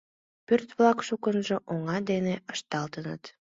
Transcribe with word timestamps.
Пӧрт-влак 0.47 0.97
шукынжо 1.07 1.57
оҥа 1.73 1.97
дене 2.09 2.35
ышталтыныт. 2.53 3.23